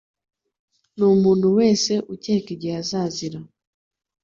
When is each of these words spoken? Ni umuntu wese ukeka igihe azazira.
Ni 0.97 1.05
umuntu 1.15 1.47
wese 1.57 1.93
ukeka 2.13 2.49
igihe 2.55 2.75
azazira. 2.81 3.39